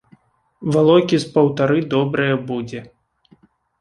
[0.75, 2.79] Валокі з паўтары добрыя будзе.